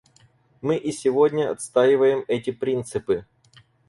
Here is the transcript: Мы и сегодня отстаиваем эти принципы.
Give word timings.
Мы 0.61 0.77
и 0.77 0.91
сегодня 0.91 1.51
отстаиваем 1.51 2.25
эти 2.27 2.49
принципы. 2.49 3.27